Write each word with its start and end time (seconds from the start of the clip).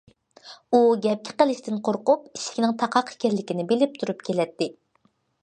ئۇ 0.69 0.77
گەپكە 1.05 1.35
قېلىشتىن 1.41 1.77
قورقۇپ، 1.89 2.25
ئىشىكنىڭ 2.31 2.75
تاقاق 2.81 3.13
ئىكەنلىكىنى 3.15 3.69
بىلىپ 3.75 4.01
تۇرۇپ 4.03 4.27
كېلەتتى. 4.31 4.73